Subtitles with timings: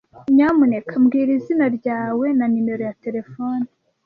[0.35, 3.65] Nyamuneka mbwira izina ryawe na numero ya terefone.